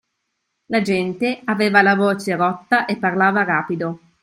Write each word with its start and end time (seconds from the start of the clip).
L’agente 0.71 1.41
aveva 1.45 1.83
la 1.83 1.93
voce 1.93 2.35
rotta 2.35 2.85
e 2.85 2.97
parlava 2.97 3.43
rapido. 3.43 3.99